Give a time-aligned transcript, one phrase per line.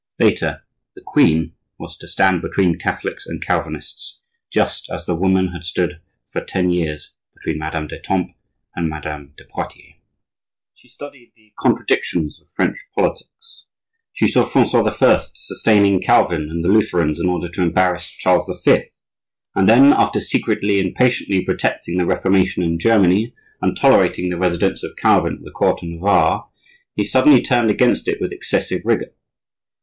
[0.19, 0.63] Later,
[0.95, 6.01] the queen was to stand between Catholics and Calvinists, just as the woman had stood
[6.25, 8.33] for ten years between Madame d'Etampes
[8.75, 9.97] and Madame de Poitiers.
[10.73, 13.67] She studied the contradictions of French politics;
[14.11, 15.17] she saw Francois I.
[15.35, 18.85] sustaining Calvin and the Lutherans in order to embarrass Charles V.,
[19.53, 24.81] and then, after secretly and patiently protecting the Reformation in Germany, and tolerating the residence
[24.83, 26.49] of Calvin at the court of Navarre,
[26.95, 29.13] he suddenly turned against it with excessive rigor.